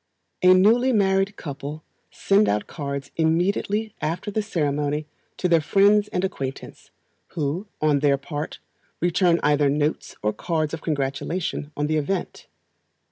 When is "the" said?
4.31-4.41, 11.85-11.97